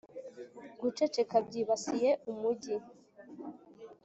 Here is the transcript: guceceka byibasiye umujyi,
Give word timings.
guceceka 0.79 1.35
byibasiye 1.47 2.09
umujyi, 2.31 2.75